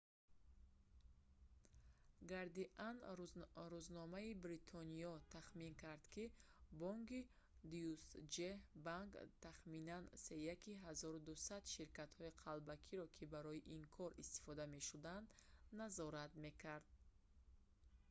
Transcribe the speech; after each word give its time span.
гардиан 2.31 2.97
рӯзномаи 3.75 4.37
бритониё 4.43 5.13
тахмин 5.33 5.73
кард 5.83 6.03
ки 6.13 6.23
бонки 6.79 7.19
deutsche 7.71 8.49
bank 8.87 9.11
тахминан 9.45 10.03
сеяки 10.25 10.73
1200 10.91 11.75
ширкатҳои 11.75 12.37
қалбакиро 12.43 13.05
ки 13.15 13.23
барои 13.33 13.65
ин 13.75 13.83
кор 13.95 14.11
истифода 14.23 14.63
мешуданд 14.75 15.27
назорат 15.79 16.31
мекард 16.45 16.87